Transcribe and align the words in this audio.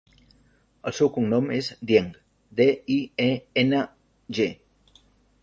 El 0.91 0.95
seu 0.99 1.11
cognom 1.17 1.51
és 1.57 1.69
Dieng: 1.91 2.07
de, 2.61 2.67
i, 2.97 2.99
e, 3.27 3.29
ena, 3.65 3.85
ge. 4.41 4.51